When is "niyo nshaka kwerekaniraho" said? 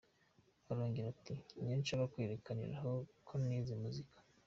1.59-2.91